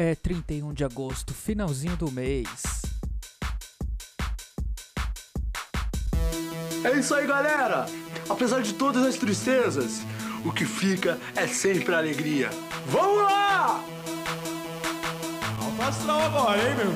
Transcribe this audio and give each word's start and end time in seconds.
É 0.00 0.14
31 0.14 0.72
de 0.72 0.84
agosto, 0.84 1.34
finalzinho 1.34 1.96
do 1.96 2.08
mês. 2.08 2.48
É 6.84 6.96
isso 6.96 7.12
aí, 7.16 7.26
galera! 7.26 7.86
Apesar 8.30 8.62
de 8.62 8.74
todas 8.74 9.04
as 9.04 9.16
tristezas, 9.16 10.02
o 10.44 10.52
que 10.52 10.64
fica 10.64 11.18
é 11.34 11.48
sempre 11.48 11.96
a 11.96 11.98
alegria. 11.98 12.48
Vamos 12.86 13.24
lá! 13.24 13.82
Alto 15.60 15.82
astral 15.82 16.20
agora, 16.20 16.62
hein, 16.62 16.76
meu? 16.76 16.92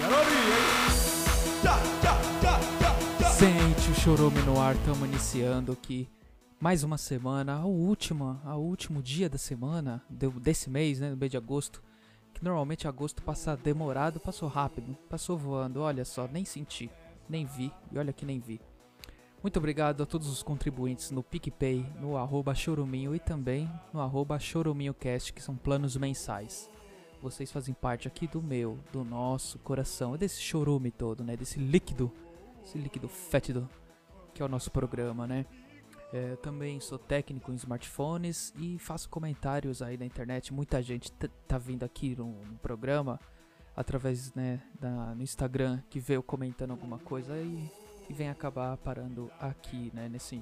Quero 0.00 0.18
ouvir, 0.18 0.34
hein? 0.34 1.62
Tchá, 1.62 1.78
tchá, 2.00 2.20
tchá, 2.40 2.58
tchá, 2.80 3.18
tchá. 3.20 3.30
Sente 3.30 3.90
o 3.92 3.94
chorume 3.94 4.42
no 4.42 4.60
ar, 4.60 4.74
estamos 4.74 5.08
iniciando 5.08 5.70
aqui 5.70 6.08
mais 6.60 6.82
uma 6.82 6.96
semana, 6.98 7.56
a 7.56 7.64
última, 7.66 8.40
a 8.42 8.56
último 8.56 9.00
dia 9.02 9.28
da 9.28 9.36
semana 9.36 10.02
desse 10.40 10.70
mês, 10.70 10.98
né, 10.98 11.10
no 11.10 11.16
mês 11.16 11.30
de 11.30 11.36
agosto. 11.36 11.83
Que 12.34 12.44
normalmente 12.44 12.86
agosto 12.86 13.22
passa 13.22 13.56
demorado, 13.56 14.20
passou 14.20 14.48
rápido, 14.48 14.94
passou 15.08 15.38
voando. 15.38 15.80
Olha 15.80 16.04
só, 16.04 16.28
nem 16.28 16.44
senti, 16.44 16.90
nem 17.28 17.46
vi, 17.46 17.72
e 17.90 17.98
olha 17.98 18.12
que 18.12 18.26
nem 18.26 18.40
vi. 18.40 18.60
Muito 19.42 19.58
obrigado 19.58 20.02
a 20.02 20.06
todos 20.06 20.28
os 20.28 20.42
contribuintes 20.42 21.10
no 21.10 21.22
PicPay, 21.22 21.86
no 22.00 22.16
arroba 22.16 22.54
choruminho 22.54 23.14
e 23.14 23.18
também 23.18 23.70
no 23.92 24.00
arroba 24.00 24.38
choruminhocast, 24.38 25.32
que 25.32 25.42
são 25.42 25.56
planos 25.56 25.96
mensais. 25.96 26.68
Vocês 27.22 27.50
fazem 27.52 27.74
parte 27.74 28.08
aqui 28.08 28.26
do 28.26 28.42
meu, 28.42 28.78
do 28.92 29.04
nosso 29.04 29.58
coração, 29.58 30.16
desse 30.16 30.40
chorume 30.40 30.90
todo, 30.90 31.22
né? 31.22 31.36
Desse 31.36 31.58
líquido, 31.58 32.12
esse 32.62 32.76
líquido 32.76 33.08
fétido 33.08 33.68
que 34.34 34.42
é 34.42 34.44
o 34.44 34.48
nosso 34.48 34.70
programa, 34.70 35.26
né? 35.26 35.46
É, 36.14 36.36
também 36.36 36.78
sou 36.78 36.96
técnico 36.96 37.50
em 37.50 37.56
smartphones 37.56 38.54
e 38.56 38.78
faço 38.78 39.08
comentários 39.08 39.82
aí 39.82 39.96
na 39.96 40.04
internet. 40.04 40.54
Muita 40.54 40.80
gente 40.80 41.10
tá 41.10 41.58
vindo 41.58 41.82
aqui 41.82 42.14
no, 42.14 42.40
no 42.44 42.56
programa 42.58 43.18
através 43.74 44.32
né, 44.32 44.62
da, 44.78 45.12
no 45.12 45.24
Instagram 45.24 45.82
que 45.90 46.00
eu 46.06 46.22
comentando 46.22 46.70
alguma 46.70 47.00
coisa 47.00 47.36
e, 47.36 47.68
e 48.08 48.12
vem 48.12 48.28
acabar 48.28 48.76
parando 48.76 49.28
aqui, 49.40 49.90
né? 49.92 50.08
Nesse, 50.08 50.40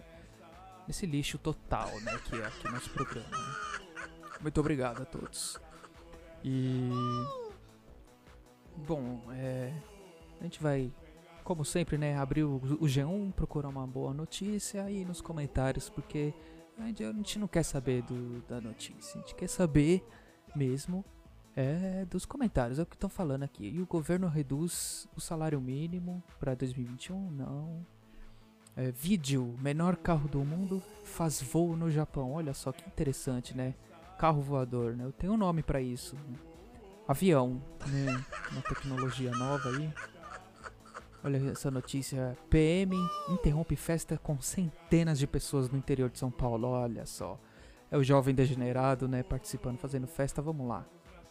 nesse 0.87 1.07
lixo 1.07 1.39
total, 1.39 1.89
né? 2.03 2.21
Que 2.27 2.37
é 2.37 2.45
aqui 2.45 2.69
nosso 2.69 2.91
programa. 2.91 3.31
né? 3.31 3.55
Muito 4.43 4.61
obrigado 4.61 5.01
a 5.01 5.07
todos. 5.07 5.59
E. 6.45 6.91
Bom, 8.77 9.23
é. 9.33 9.73
A 10.39 10.45
gente 10.45 10.63
vai 10.63 10.93
como 11.43 11.65
sempre, 11.65 11.99
né, 11.99 12.17
abrir 12.17 12.45
o, 12.45 12.57
o 12.57 12.87
G1, 12.87 13.33
procurar 13.33 13.69
uma 13.69 13.87
boa 13.87 14.15
notícia 14.15 14.85
aí 14.85 15.05
nos 15.05 15.21
comentários, 15.21 15.89
porque 15.91 16.33
a 16.79 16.87
gente, 16.87 17.05
a 17.05 17.13
gente 17.13 17.39
não 17.39 17.49
quer 17.49 17.63
saber 17.63 18.03
do, 18.03 18.41
da 18.49 18.61
notícia, 18.61 19.19
a 19.19 19.23
gente 19.23 19.35
quer 19.35 19.49
saber 19.49 20.05
mesmo 20.55 21.05
é 21.55 22.07
dos 22.07 22.25
comentários, 22.25 22.79
é 22.79 22.83
o 22.83 22.87
que 22.87 22.97
estão 22.97 23.11
falando 23.11 23.43
aqui. 23.43 23.69
E 23.69 23.81
o 23.81 23.87
governo 23.87 24.27
reduz 24.27 25.07
o 25.15 25.21
salário 25.21 25.61
mínimo 25.61 26.23
para 26.39 26.55
2021? 26.55 27.31
Não. 27.31 27.87
É, 28.75 28.91
vídeo, 28.91 29.55
menor 29.61 29.97
carro 29.97 30.29
do 30.29 30.43
mundo 30.43 30.83
faz 31.05 31.43
voo 31.43 31.77
no 31.77 31.91
Japão. 31.91 32.33
Olha 32.33 32.55
só 32.55 32.73
que 32.73 32.87
interessante, 32.89 33.55
né? 33.55 33.75
Carro 34.19 34.41
voador, 34.41 34.97
né? 34.97 35.05
Eu 35.05 35.13
tenho 35.13 35.35
um 35.35 35.37
nome 35.37 35.63
para 35.63 35.81
isso. 35.81 36.17
né? 36.17 36.39
Avião, 37.07 37.61
né? 37.87 38.25
Uma 38.51 38.63
tecnologia 38.63 39.31
nova 39.33 39.69
aí. 39.69 39.93
Olha 41.25 41.51
essa 41.51 41.71
notícia. 41.71 42.37
PM 42.51 42.97
interrompe 43.29 43.77
festa 43.77 44.19
com 44.19 44.41
centenas 44.41 45.19
de 45.19 45.27
pessoas 45.27 45.71
no 45.71 45.79
interior 45.79 46.11
de 46.11 46.19
São 46.19 46.31
Paulo. 46.31 46.69
Olha 46.69 47.07
só. 47.07 47.39
É 47.91 47.97
o 47.97 48.03
jovem 48.03 48.35
degenerado, 48.35 49.07
né? 49.07 49.23
Participando, 49.23 49.79
fazendo 49.79 50.09
festa. 50.09 50.43
Vamos 50.43 50.67
lá. 50.67 50.85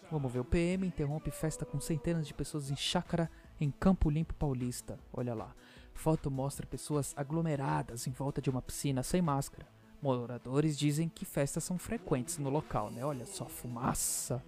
Vamos 0.10 0.32
ver. 0.32 0.40
O 0.40 0.46
PM 0.46 0.88
interrompe 0.88 1.30
festa 1.30 1.66
com 1.66 1.80
centenas 1.82 2.26
de 2.26 2.34
pessoas 2.34 2.72
em 2.72 2.76
chácara 2.76 3.30
em 3.60 3.70
Campo 3.70 4.10
Limpo 4.10 4.34
Paulista. 4.34 4.98
Olha 5.12 5.34
lá. 5.34 5.54
Foto 5.94 6.32
mostra 6.32 6.66
pessoas 6.66 7.14
aglomeradas 7.18 8.08
em 8.08 8.12
volta 8.12 8.42
de 8.42 8.50
uma 8.50 8.62
piscina 8.62 9.04
sem 9.04 9.22
máscara. 9.22 9.68
Moradores 10.02 10.78
dizem 10.78 11.10
que 11.10 11.26
festas 11.26 11.64
são 11.66 11.78
frequentes 11.78 12.38
no 12.38 12.50
local, 12.50 12.90
né? 12.90 13.06
Olha 13.06 13.26
só, 13.26 13.46
fumaça. 13.46 14.42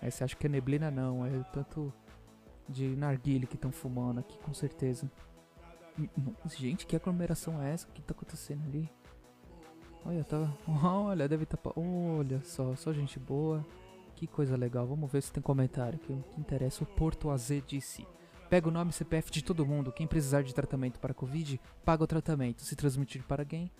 Aí 0.00 0.10
você 0.10 0.24
acha 0.24 0.36
que 0.36 0.46
é 0.46 0.48
neblina? 0.48 0.90
Não, 0.90 1.24
é 1.24 1.30
tanto 1.52 1.92
de 2.70 2.96
narguile 2.96 3.46
que 3.46 3.56
estão 3.56 3.72
fumando 3.72 4.20
aqui, 4.20 4.38
com 4.38 4.54
certeza. 4.54 5.10
Gente, 6.56 6.86
que 6.86 6.96
aglomeração 6.96 7.60
é 7.60 7.72
essa? 7.72 7.88
O 7.88 7.92
que 7.92 8.00
tá 8.00 8.12
acontecendo 8.12 8.64
ali? 8.66 8.88
Olha, 10.04 10.24
tá. 10.24 10.50
Olha, 10.82 11.28
deve 11.28 11.44
estar. 11.44 11.56
Tá, 11.56 11.72
olha 11.76 12.40
só, 12.42 12.74
só 12.76 12.92
gente 12.92 13.18
boa. 13.18 13.66
Que 14.14 14.26
coisa 14.26 14.56
legal. 14.56 14.86
Vamos 14.86 15.10
ver 15.10 15.22
se 15.22 15.32
tem 15.32 15.42
comentário. 15.42 15.98
Que 15.98 16.14
que 16.14 16.40
interessa, 16.40 16.84
o 16.84 16.86
Porto 16.86 17.30
AZ 17.30 17.50
disse. 17.66 18.06
Pega 18.48 18.68
o 18.68 18.72
nome 18.72 18.90
e 18.90 18.94
CPF 18.94 19.30
de 19.30 19.44
todo 19.44 19.66
mundo. 19.66 19.92
Quem 19.92 20.06
precisar 20.06 20.42
de 20.42 20.54
tratamento 20.54 20.98
para 20.98 21.14
Covid, 21.14 21.60
paga 21.84 22.02
o 22.02 22.06
tratamento. 22.06 22.62
Se 22.62 22.74
transmitir 22.74 23.22
para 23.22 23.42
alguém, 23.42 23.70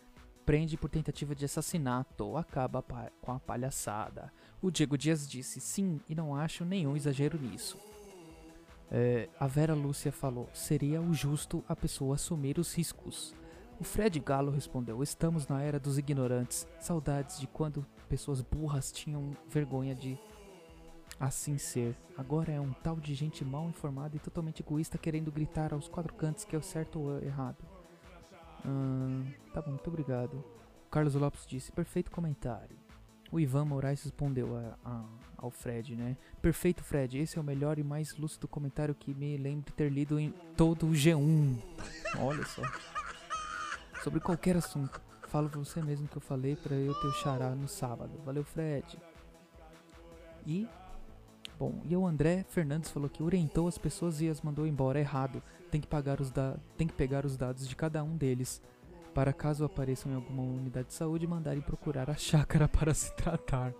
prende 0.46 0.76
por 0.76 0.88
tentativa 0.88 1.34
de 1.34 1.44
assassinato. 1.44 2.36
Acaba 2.36 2.84
com 3.20 3.32
a 3.32 3.40
palhaçada. 3.40 4.32
O 4.62 4.70
Diego 4.70 4.96
Dias 4.96 5.28
disse 5.28 5.60
sim 5.60 6.00
e 6.08 6.14
não 6.14 6.36
acho 6.36 6.64
nenhum 6.64 6.96
exagero 6.96 7.40
nisso. 7.40 7.78
É, 8.90 9.28
a 9.38 9.46
Vera 9.46 9.74
Lúcia 9.74 10.10
falou: 10.10 10.48
seria 10.52 11.00
o 11.00 11.14
justo 11.14 11.64
a 11.68 11.76
pessoa 11.76 12.16
assumir 12.16 12.58
os 12.58 12.74
riscos. 12.74 13.34
O 13.78 13.84
Fred 13.84 14.18
Galo 14.18 14.50
respondeu: 14.50 15.02
estamos 15.02 15.46
na 15.46 15.62
era 15.62 15.78
dos 15.78 15.96
ignorantes. 15.96 16.66
Saudades 16.80 17.38
de 17.38 17.46
quando 17.46 17.86
pessoas 18.08 18.40
burras 18.42 18.90
tinham 18.90 19.30
vergonha 19.48 19.94
de 19.94 20.18
assim 21.18 21.58
ser. 21.58 21.96
Agora 22.16 22.50
é 22.50 22.60
um 22.60 22.72
tal 22.72 22.96
de 22.96 23.14
gente 23.14 23.44
mal 23.44 23.68
informada 23.68 24.16
e 24.16 24.18
totalmente 24.18 24.60
egoísta 24.60 24.98
querendo 24.98 25.30
gritar 25.30 25.72
aos 25.72 25.88
quatro 25.88 26.14
cantos 26.14 26.44
que 26.44 26.56
é 26.56 26.58
o 26.58 26.62
certo 26.62 26.98
ou 26.98 27.22
errado. 27.22 27.64
Ahn, 28.64 29.26
tá 29.52 29.62
bom, 29.62 29.70
muito 29.70 29.88
obrigado. 29.88 30.42
Carlos 30.90 31.14
Lopes 31.14 31.46
disse: 31.46 31.70
perfeito 31.70 32.10
comentário. 32.10 32.79
O 33.32 33.38
Ivan 33.38 33.64
Moraes 33.64 34.02
respondeu 34.02 34.56
a- 34.56 34.76
a- 34.84 35.04
ao 35.38 35.50
Fred, 35.50 35.94
né? 35.94 36.16
Perfeito, 36.42 36.82
Fred. 36.82 37.18
Esse 37.18 37.38
é 37.38 37.40
o 37.40 37.44
melhor 37.44 37.78
e 37.78 37.82
mais 37.84 38.16
lúcido 38.16 38.48
comentário 38.48 38.94
que 38.94 39.14
me 39.14 39.36
lembro 39.36 39.72
ter 39.72 39.88
lido 39.90 40.18
em 40.18 40.30
todo 40.56 40.86
o 40.86 40.90
G1. 40.92 41.56
Olha 42.18 42.44
só. 42.46 42.62
Sobre 44.02 44.18
qualquer 44.20 44.56
assunto. 44.56 45.00
Falo 45.28 45.48
você 45.48 45.80
mesmo 45.80 46.08
que 46.08 46.16
eu 46.16 46.20
falei 46.20 46.56
pra 46.56 46.74
eu 46.74 46.92
ter 46.94 47.06
o 47.06 47.12
xará 47.12 47.50
no 47.54 47.68
sábado. 47.68 48.10
Valeu, 48.24 48.42
Fred. 48.42 48.98
E. 50.46 50.66
Bom, 51.58 51.80
e 51.84 51.94
o 51.94 52.06
André 52.06 52.44
Fernandes 52.48 52.90
falou 52.90 53.08
que 53.08 53.22
orientou 53.22 53.68
as 53.68 53.76
pessoas 53.76 54.20
e 54.20 54.28
as 54.28 54.40
mandou 54.40 54.66
embora 54.66 54.98
errado. 54.98 55.42
Tem 55.70 55.80
que, 55.80 55.86
pagar 55.86 56.20
os 56.20 56.30
da 56.30 56.56
tem 56.76 56.86
que 56.86 56.94
pegar 56.94 57.24
os 57.26 57.36
dados 57.36 57.68
de 57.68 57.76
cada 57.76 58.02
um 58.02 58.16
deles. 58.16 58.60
Para 59.14 59.32
caso 59.32 59.64
apareçam 59.64 60.12
em 60.12 60.14
alguma 60.14 60.42
unidade 60.42 60.88
de 60.88 60.94
saúde, 60.94 61.26
mandarem 61.26 61.60
procurar 61.60 62.08
a 62.08 62.14
chácara 62.18 62.68
para 62.68 62.94
se 62.94 63.14
tratar. 63.14 63.72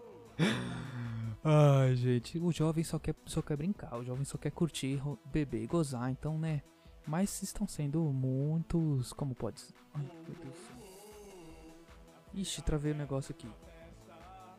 Ai, 1.43 1.95
gente, 1.97 2.39
o 2.39 2.53
jovem 2.53 2.85
só 2.85 2.99
quer, 2.99 3.15
só 3.25 3.41
quer 3.41 3.57
brincar, 3.57 3.97
o 3.97 4.05
jovem 4.05 4.25
só 4.25 4.37
quer 4.37 4.51
curtir, 4.51 5.01
beber 5.25 5.63
e 5.63 5.67
gozar, 5.67 6.11
então, 6.11 6.39
né? 6.39 6.63
Mas 7.07 7.43
estão 7.43 7.67
sendo 7.67 8.03
muitos. 8.13 9.13
Como 9.13 9.35
pode 9.35 9.61
ser? 9.61 9.75
Ai, 9.95 10.03
meu 10.27 10.37
Deus. 10.43 10.57
Ixi, 12.35 12.63
travei 12.63 12.93
o 12.93 12.97
negócio 12.97 13.33
aqui. 13.33 13.49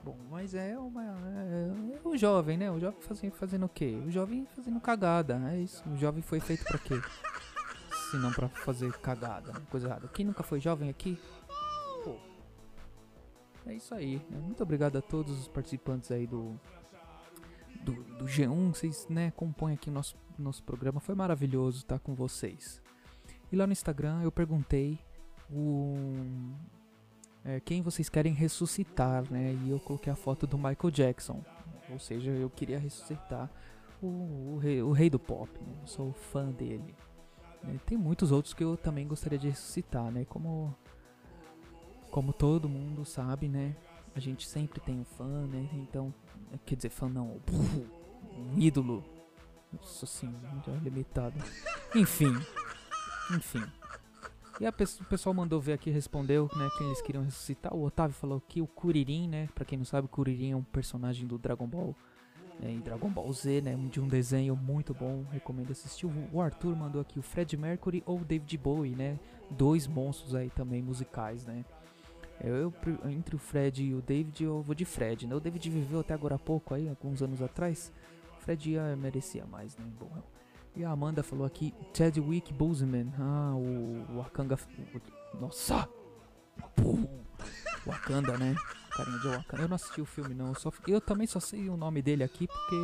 Bom, 0.04 0.18
mas 0.30 0.56
é 0.56 0.78
uma. 0.78 1.04
É, 1.04 1.96
é 2.04 2.08
o 2.08 2.18
jovem, 2.18 2.58
né? 2.58 2.72
O 2.72 2.80
jovem 2.80 3.00
fazendo, 3.02 3.34
fazendo 3.34 3.66
o 3.68 3.70
quê? 3.70 4.02
O 4.06 4.10
jovem 4.10 4.48
fazendo 4.56 4.80
cagada, 4.82 5.40
é 5.54 5.60
isso. 5.60 5.88
O 5.88 5.96
jovem 5.96 6.24
foi 6.24 6.40
feito 6.40 6.64
pra 6.66 6.80
quê? 6.80 7.00
Se 8.12 8.18
não 8.18 8.32
pra 8.32 8.50
fazer 8.50 8.92
cagada, 9.00 9.54
né? 9.54 9.62
coisa 9.70 9.88
errada. 9.88 10.08
Quem 10.10 10.26
nunca 10.26 10.44
foi 10.44 10.60
jovem 10.60 10.90
aqui? 10.90 11.18
Pô. 12.04 12.18
É 13.66 13.74
isso 13.74 13.96
aí. 13.96 14.18
né? 14.30 14.38
Muito 14.38 14.62
obrigado 14.62 14.98
a 14.98 15.02
todos 15.02 15.40
os 15.40 15.48
participantes 15.48 16.12
aí 16.12 16.28
do. 16.28 16.60
Do, 17.86 17.94
do 17.94 18.26
G1, 18.26 18.76
vocês 18.76 19.08
né, 19.10 19.32
compõem 19.32 19.74
aqui 19.74 19.90
o 19.90 19.94
nosso, 19.94 20.16
nosso 20.38 20.62
programa. 20.62 21.00
Foi 21.00 21.16
maravilhoso 21.16 21.80
estar 21.80 21.98
com 21.98 22.14
vocês. 22.14 22.80
E 23.52 23.56
lá 23.56 23.66
no 23.66 23.74
Instagram 23.74 24.22
eu 24.22 24.32
perguntei 24.32 25.00
o, 25.50 25.96
é, 27.44 27.60
quem 27.60 27.82
vocês 27.82 28.08
querem 28.08 28.34
ressuscitar, 28.34 29.24
né? 29.32 29.54
E 29.66 29.72
eu 29.72 29.80
coloquei 29.80 30.12
a 30.12 30.16
foto 30.16 30.46
do 30.46 30.58
Michael 30.58 30.92
Jackson. 30.92 31.44
Ou 31.90 31.98
seja, 31.98 32.30
eu 32.32 32.50
queria 32.50 32.78
ressuscitar 32.78 33.50
o, 34.02 34.54
o, 34.54 34.58
rei, 34.58 34.82
o 34.82 34.92
rei 34.92 35.10
do 35.10 35.20
pop. 35.20 35.50
Né? 35.60 35.74
Eu 35.82 35.88
sou 35.88 36.14
fã 36.14 36.52
dele. 36.52 36.96
Tem 37.86 37.98
muitos 37.98 38.32
outros 38.32 38.54
que 38.54 38.64
eu 38.64 38.76
também 38.78 39.08
gostaria 39.08 39.38
de 39.38 39.50
ressuscitar, 39.50 40.12
né? 40.12 40.26
Como, 40.26 40.76
como 42.10 42.34
todo 42.34 42.68
mundo 42.68 43.06
sabe, 43.06 43.48
né? 43.48 43.76
A 44.16 44.20
gente 44.20 44.48
sempre 44.48 44.80
tem 44.80 45.00
um 45.00 45.06
fã, 45.06 45.46
né? 45.48 45.70
Então, 45.74 46.14
quer 46.66 46.76
dizer, 46.76 46.90
fã 46.90 47.08
não, 47.08 47.40
um 48.38 48.58
ídolo. 48.58 49.04
Nossa 49.72 50.06
é 50.68 50.84
limitado. 50.84 51.36
Enfim, 51.96 52.34
enfim. 53.34 53.64
E 54.60 54.66
a 54.66 54.72
pesso- 54.72 55.02
o 55.02 55.06
pessoal 55.06 55.34
mandou 55.34 55.62
ver 55.62 55.74
aqui, 55.74 55.90
respondeu, 55.90 56.50
né, 56.56 56.70
quem 56.78 56.88
eles 56.88 57.02
queriam 57.02 57.24
ressuscitar. 57.24 57.74
O 57.74 57.84
Otávio 57.86 58.14
falou 58.16 58.42
que 58.42 58.62
o 58.62 58.68
Kuririn, 58.68 59.28
né, 59.30 59.48
pra 59.56 59.64
quem 59.66 59.78
não 59.78 59.86
sabe, 59.86 60.06
o 60.06 60.10
Kuririn 60.10 60.52
é 60.52 60.56
um 60.56 60.64
personagem 60.64 61.26
do 61.26 61.38
Dragon 61.38 61.66
Ball 61.68 61.96
em 62.62 62.80
Dragon 62.80 63.10
Ball 63.10 63.32
Z, 63.34 63.62
né, 63.62 63.76
de 63.90 64.00
um 64.00 64.08
desenho 64.08 64.56
muito 64.56 64.94
bom, 64.94 65.24
recomendo 65.32 65.72
assistir. 65.72 66.08
O 66.32 66.42
Arthur 66.42 66.76
mandou 66.76 67.02
aqui 67.02 67.20
o 67.20 67.22
Fred 67.22 67.58
Mercury 67.58 68.04
ou 68.06 68.20
David 68.20 68.58
Bowie, 68.58 68.96
né, 68.96 69.20
dois 69.50 69.88
monstros 69.88 70.36
aí 70.36 70.50
também 70.50 70.82
musicais, 70.82 71.46
né. 71.46 71.66
Eu, 72.44 72.74
entre 73.10 73.36
o 73.36 73.40
Fred 73.40 73.84
e 73.84 73.94
o 73.94 74.02
David, 74.02 74.44
eu 74.44 74.62
vou 74.62 74.74
de 74.74 74.86
Fred, 74.86 75.28
né, 75.28 75.36
o 75.36 75.40
David 75.40 75.70
viveu 75.70 76.00
até 76.00 76.14
agora 76.14 76.36
há 76.36 76.40
pouco 76.40 76.74
aí, 76.74 76.88
alguns 76.90 77.22
anos 77.22 77.42
atrás, 77.42 77.92
o 78.38 78.42
Fred 78.42 78.72
ia, 78.72 78.96
merecia 78.96 79.46
mais, 79.46 79.76
né, 79.78 79.86
bom... 80.00 80.10
E 80.74 80.86
a 80.86 80.90
Amanda 80.90 81.22
falou 81.22 81.46
aqui, 81.46 81.74
Chadwick 81.94 82.54
Boseman, 82.54 83.12
ah, 83.20 83.54
o 83.56 84.16
Wakanda, 84.16 84.56
o, 84.56 85.38
nossa, 85.38 85.86
Pum. 86.76 87.06
Wakanda, 87.86 88.38
né? 88.38 88.56
Carinha 89.04 89.20
de 89.20 89.28
Wakanda. 89.28 89.64
Eu 89.64 89.68
não 89.68 89.76
assisti 89.76 90.02
o 90.02 90.06
filme, 90.06 90.34
não. 90.34 90.50
Eu, 90.50 90.56
só, 90.56 90.72
eu 90.88 91.02
também 91.02 91.26
só 91.26 91.40
sei 91.40 91.70
o 91.70 91.76
nome 91.76 92.02
dele 92.02 92.24
aqui 92.24 92.48
porque 92.48 92.76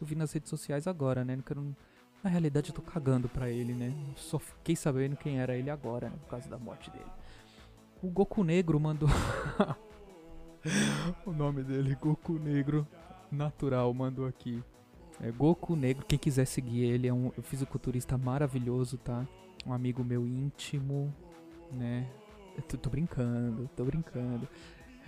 eu 0.00 0.06
vi 0.06 0.14
nas 0.14 0.32
redes 0.32 0.50
sociais 0.50 0.86
agora, 0.86 1.24
né? 1.24 1.38
Quero, 1.46 1.74
na 2.22 2.30
realidade, 2.30 2.70
eu 2.70 2.74
tô 2.74 2.82
cagando 2.82 3.28
pra 3.28 3.48
ele, 3.48 3.72
né? 3.72 3.94
Só 4.16 4.38
fiquei 4.38 4.74
sabendo 4.74 5.16
quem 5.16 5.38
era 5.38 5.56
ele 5.56 5.70
agora, 5.70 6.08
né? 6.08 6.16
Por 6.22 6.28
causa 6.28 6.48
da 6.48 6.58
morte 6.58 6.90
dele. 6.90 7.10
O 8.02 8.08
Goku 8.08 8.42
Negro 8.42 8.80
mandou. 8.80 9.08
o 11.24 11.32
nome 11.32 11.62
dele, 11.62 11.94
Goku 11.94 12.38
Negro 12.38 12.86
Natural, 13.30 13.92
mandou 13.94 14.26
aqui. 14.26 14.62
É 15.20 15.30
Goku 15.30 15.76
Negro, 15.76 16.04
quem 16.06 16.18
quiser 16.18 16.46
seguir 16.46 16.82
ele, 16.82 17.06
é 17.06 17.12
um 17.12 17.30
fisiculturista 17.42 18.16
maravilhoso, 18.16 18.96
tá? 18.96 19.26
Um 19.66 19.72
amigo 19.72 20.02
meu 20.02 20.26
íntimo, 20.26 21.14
né? 21.70 22.10
Tô, 22.66 22.76
tô 22.76 22.90
brincando, 22.90 23.68
tô 23.76 23.84
brincando. 23.84 24.48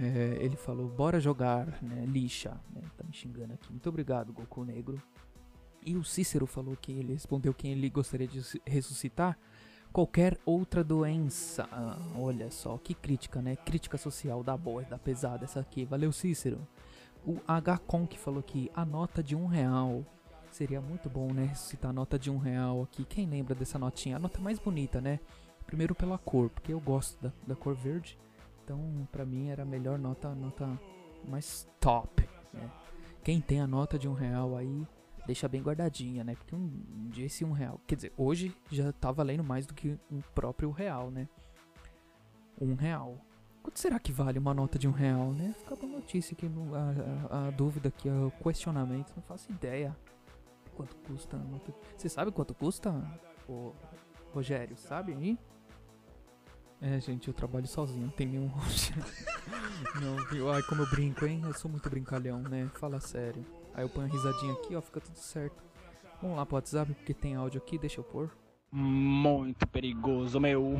É, 0.01 0.39
ele 0.41 0.57
falou, 0.57 0.89
bora 0.89 1.21
jogar, 1.21 1.83
né? 1.83 2.05
Lixa, 2.07 2.59
né? 2.75 2.83
Tá 2.97 3.05
me 3.05 3.13
xingando 3.13 3.53
aqui. 3.53 3.71
Muito 3.71 3.89
obrigado, 3.89 4.33
Goku 4.33 4.65
Negro. 4.65 5.01
E 5.85 5.97
o 5.97 6.05
Cícero 6.05 6.47
falou 6.47 6.77
que 6.77 6.93
ele 6.93 7.13
respondeu 7.13 7.53
quem 7.53 7.73
ele 7.73 7.91
gostaria 7.91 8.27
de 8.27 8.41
ressuscitar. 8.67 9.39
Qualquer 9.93 10.39
outra 10.47 10.83
doença. 10.83 11.69
Ah, 11.71 11.99
olha 12.17 12.51
só, 12.51 12.79
que 12.79 12.95
crítica, 12.95 13.43
né? 13.43 13.57
Crítica 13.57 13.99
social 13.99 14.43
da 14.43 14.57
boa, 14.57 14.83
da 14.85 14.99
pesada 14.99 15.45
essa 15.45 15.61
aqui. 15.61 15.85
Valeu, 15.85 16.13
Cícero. 16.13 16.67
O 17.27 17.39
H-Con 17.47 18.07
que 18.07 18.19
falou 18.19 18.43
que 18.43 18.71
a 18.75 18.85
nota 18.85 19.23
de 19.23 19.37
um 19.37 19.47
real. 19.47 20.05
Seria 20.51 20.81
muito 20.81 21.09
bom, 21.09 21.33
né? 21.33 21.47
Ressuscitar 21.47 21.91
a 21.91 21.95
nota 21.95 22.19
de 22.19 22.31
um 22.31 22.39
real 22.39 22.83
aqui. 22.83 23.05
Quem 23.05 23.27
lembra 23.27 23.55
dessa 23.55 23.79
notinha? 23.79 24.17
A 24.17 24.19
nota 24.19 24.41
mais 24.41 24.59
bonita, 24.59 25.01
né? 25.01 25.19
Primeiro 25.67 25.95
pela 25.95 26.19
cor, 26.19 26.51
porque 26.51 26.73
eu 26.73 26.81
gosto 26.81 27.21
da, 27.23 27.33
da 27.47 27.57
cor 27.57 27.75
verde. 27.75 28.19
Então, 28.65 29.09
pra 29.11 29.25
mim 29.25 29.49
era 29.49 29.63
a 29.63 29.67
melhor 29.67 29.99
nota, 29.99 30.35
nota 30.35 30.79
mais 31.27 31.67
top, 31.81 32.29
né? 32.53 32.71
Quem 33.25 33.41
tem 33.41 33.61
a 33.61 33.67
nota 33.67 33.99
de 33.99 34.09
um 34.09 34.15
real 34.15 34.57
aí, 34.57 34.87
deixa 35.27 35.49
bem 35.49 35.63
guardadinha, 35.63 36.25
né? 36.25 36.35
Porque 36.35 36.55
um, 36.55 36.71
um 36.97 37.09
dia 37.09 37.27
esse 37.27 37.45
um 37.45 37.53
real, 37.53 37.81
quer 37.87 37.97
dizer, 37.97 38.13
hoje 38.17 38.55
já 38.71 38.93
tá 38.93 39.11
valendo 39.13 39.45
mais 39.45 39.67
do 39.67 39.75
que 39.75 39.99
um 40.11 40.21
próprio 40.35 40.71
real, 40.71 41.11
né? 41.11 41.29
Um 42.61 42.75
real. 42.75 43.17
Quanto 43.63 43.79
será 43.79 43.99
que 43.99 44.13
vale 44.13 44.39
uma 44.39 44.53
nota 44.53 44.79
de 44.79 44.89
um 44.89 44.93
real, 44.93 45.33
né? 45.33 45.55
Fica 45.59 45.75
uma 45.75 45.99
notícia 45.99 46.35
aqui, 46.35 46.51
a, 47.31 47.37
a, 47.37 47.49
a, 47.49 47.51
dúvida 47.51 47.89
aqui, 47.89 48.09
o 48.09 48.33
questionamento, 48.43 49.13
não 49.15 49.23
faço 49.23 49.51
ideia. 49.53 49.97
Quanto 50.75 50.97
custa 50.97 51.37
a 51.37 51.41
nota? 51.41 51.73
Você 51.97 52.09
sabe 52.09 52.33
quanto 52.33 52.55
custa, 52.55 52.91
o 53.49 53.73
Rogério, 54.33 54.77
sabe 54.77 55.13
aí? 55.13 55.39
É, 56.85 56.99
gente, 56.99 57.29
eu 57.29 57.35
trabalho 57.35 57.67
sozinho, 57.69 58.07
não 58.07 58.11
tem 58.11 58.27
nenhum. 58.27 58.51
não, 60.03 60.17
viu? 60.33 60.51
Ai, 60.51 60.61
como 60.65 60.83
eu 60.83 60.91
brinco, 60.91 61.25
hein? 61.25 61.41
Eu 61.45 61.55
sou 61.55 61.71
muito 61.71 61.89
brincalhão, 61.89 62.43
né? 62.43 62.69
Fala 62.75 62.99
sério. 62.99 63.47
Aí 63.73 63.85
eu 63.85 63.89
ponho 63.89 64.09
a 64.09 64.11
risadinha 64.11 64.53
aqui, 64.55 64.75
ó, 64.75 64.83
fica 64.83 65.01
tudo 65.01 65.17
certo. 65.17 65.63
Vamos 66.21 66.37
lá 66.37 66.45
pro 66.45 66.57
WhatsApp, 66.57 66.93
porque 66.93 67.15
tem 67.15 67.37
áudio 67.37 67.63
aqui, 67.63 67.79
deixa 67.79 68.01
eu 68.01 68.05
pôr. 68.05 68.37
Muito 68.73 69.65
perigoso, 69.69 70.41
meu. 70.41 70.77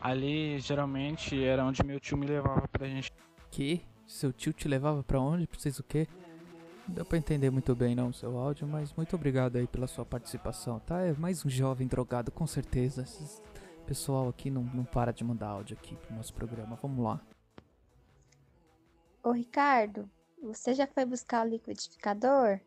Ali, 0.00 0.60
geralmente, 0.60 1.42
era 1.42 1.64
onde 1.64 1.82
meu 1.82 1.98
tio 1.98 2.16
me 2.16 2.26
levava 2.26 2.68
pra 2.68 2.86
gente. 2.86 3.12
Que? 3.50 3.82
Seu 4.06 4.32
tio 4.32 4.52
te 4.52 4.68
levava 4.68 5.02
pra 5.02 5.18
onde? 5.18 5.48
Pra 5.48 5.58
vocês 5.58 5.76
o 5.80 5.82
quê? 5.82 6.06
Não 6.86 6.94
deu 6.94 7.04
pra 7.04 7.18
entender 7.18 7.50
muito 7.50 7.74
bem 7.74 7.96
não 7.96 8.10
o 8.10 8.14
seu 8.14 8.38
áudio, 8.38 8.68
mas 8.68 8.92
muito 8.92 9.16
obrigado 9.16 9.56
aí 9.56 9.66
pela 9.66 9.88
sua 9.88 10.04
participação, 10.04 10.78
tá? 10.78 11.00
É 11.00 11.12
mais 11.14 11.44
um 11.44 11.48
jovem 11.48 11.88
drogado, 11.88 12.30
com 12.30 12.46
certeza 12.46 13.04
pessoal 13.84 14.28
aqui 14.28 14.50
não, 14.50 14.62
não 14.62 14.84
para 14.84 15.12
de 15.12 15.22
mandar 15.24 15.48
áudio 15.48 15.76
aqui 15.78 15.96
pro 15.96 16.14
nosso 16.14 16.34
programa. 16.34 16.78
Vamos 16.80 17.04
lá. 17.04 17.20
Ô 19.22 19.32
Ricardo, 19.32 20.10
você 20.42 20.74
já 20.74 20.86
foi 20.86 21.04
buscar 21.04 21.46
o 21.46 21.48
liquidificador? 21.48 22.60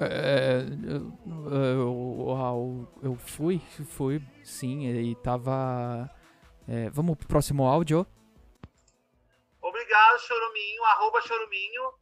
É, 0.00 0.62
eu, 0.86 1.12
eu, 1.50 2.88
eu, 3.02 3.14
fui, 3.16 3.60
fui, 3.84 4.22
sim, 4.44 4.86
e 4.86 5.14
tava. 5.16 6.08
É, 6.68 6.88
vamos 6.90 7.16
pro 7.16 7.26
próximo 7.26 7.66
áudio. 7.66 8.06
Obrigado, 9.60 10.18
Choruminho, 10.20 10.84
arroba 10.84 11.20
Choruminho. 11.22 11.92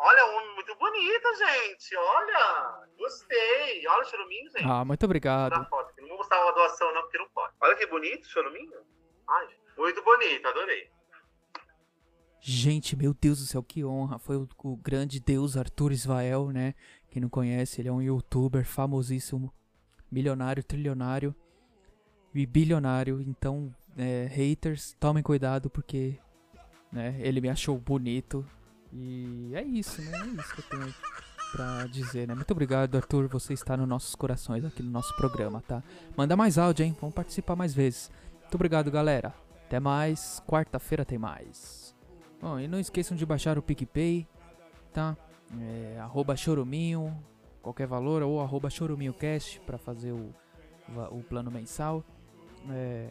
Olha, 0.00 0.26
um 0.26 0.54
muito 0.54 0.74
bonito, 0.76 1.36
gente. 1.36 1.96
Olha, 1.96 2.86
gostei. 2.96 3.86
Olha 3.88 4.02
o 4.02 4.04
choruminho, 4.04 4.50
gente. 4.50 4.64
Ah, 4.64 4.84
muito 4.84 5.04
obrigado. 5.04 5.68
Foto. 5.68 5.92
Não 6.00 6.08
vou 6.08 6.18
mostrar 6.18 6.40
uma 6.44 6.52
doação, 6.52 6.94
não, 6.94 7.02
porque 7.02 7.18
não 7.18 7.28
pode. 7.30 7.52
Olha 7.60 7.74
que 7.74 7.86
bonito 7.86 8.24
o 8.24 8.28
choruminho. 8.28 8.80
Ai, 9.28 9.48
muito 9.76 10.02
bonito, 10.02 10.46
adorei. 10.46 10.88
Gente, 12.40 12.96
meu 12.96 13.12
Deus 13.12 13.40
do 13.40 13.46
céu, 13.46 13.62
que 13.62 13.84
honra. 13.84 14.18
Foi 14.20 14.36
o, 14.36 14.48
o 14.62 14.76
grande 14.76 15.18
deus 15.18 15.56
Arthur 15.56 15.90
Israel, 15.90 16.50
né? 16.50 16.74
Quem 17.10 17.20
não 17.20 17.28
conhece, 17.28 17.80
ele 17.80 17.88
é 17.88 17.92
um 17.92 18.00
youtuber 18.00 18.64
famosíssimo, 18.64 19.52
milionário, 20.10 20.62
trilionário 20.62 21.34
e 22.32 22.46
bilionário. 22.46 23.20
Então, 23.20 23.74
é, 23.96 24.26
haters, 24.26 24.94
tomem 25.00 25.24
cuidado 25.24 25.68
porque 25.68 26.20
né, 26.92 27.16
ele 27.18 27.40
me 27.40 27.48
achou 27.48 27.76
bonito 27.76 28.48
e 28.92 29.52
é 29.54 29.62
isso, 29.62 30.00
né? 30.02 30.12
É 30.18 30.40
isso 30.40 30.54
que 30.54 30.60
eu 30.60 30.78
tenho 30.78 30.94
pra 31.52 31.86
dizer, 31.86 32.26
né? 32.28 32.34
Muito 32.34 32.50
obrigado, 32.50 32.96
Arthur. 32.96 33.28
Você 33.28 33.52
está 33.52 33.76
nos 33.76 33.88
nossos 33.88 34.14
corações 34.14 34.64
aqui 34.64 34.82
no 34.82 34.90
nosso 34.90 35.14
programa, 35.16 35.62
tá? 35.66 35.82
Manda 36.16 36.36
mais 36.36 36.58
áudio, 36.58 36.84
hein? 36.84 36.96
Vamos 37.00 37.14
participar 37.14 37.56
mais 37.56 37.74
vezes. 37.74 38.10
Muito 38.40 38.54
obrigado, 38.54 38.90
galera. 38.90 39.34
Até 39.66 39.80
mais. 39.80 40.42
Quarta-feira 40.46 41.04
tem 41.04 41.18
mais. 41.18 41.94
Bom, 42.40 42.58
e 42.58 42.68
não 42.68 42.78
esqueçam 42.78 43.16
de 43.16 43.26
baixar 43.26 43.58
o 43.58 43.62
PicPay, 43.62 44.26
tá? 44.92 45.16
É, 45.60 45.98
arroba 46.00 46.36
choruminho, 46.36 47.16
qualquer 47.60 47.86
valor, 47.86 48.22
ou 48.22 48.40
arroba 48.40 48.70
choruminhocast 48.70 49.60
pra 49.60 49.76
fazer 49.76 50.12
o, 50.12 50.34
o 51.10 51.22
plano 51.22 51.50
mensal. 51.50 52.04
É, 52.70 53.10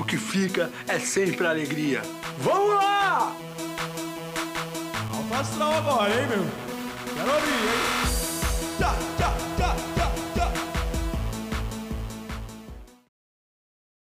o 0.00 0.04
que 0.04 0.16
fica 0.16 0.70
é 0.88 0.98
sempre 0.98 1.46
alegria. 1.46 2.00
Vamos 2.38 2.74
lá! 2.74 3.36
Alfa 5.12 5.76
agora, 5.76 6.10
hein, 6.10 6.26
meu? 6.26 6.46
Quero 7.14 7.30
abrir, 7.36 7.52
hein? 7.52 8.78
Tá. 8.78 9.19